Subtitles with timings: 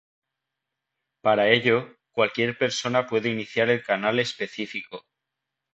[1.21, 5.05] Para ello, cualquier persona puede iniciar el canal específico.